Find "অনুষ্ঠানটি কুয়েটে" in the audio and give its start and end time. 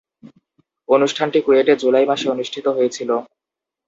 0.89-1.73